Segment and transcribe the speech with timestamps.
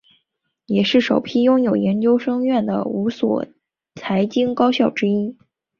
[0.65, 3.45] 也是首批拥有研究生院的五所
[3.93, 5.37] 财经高校之一。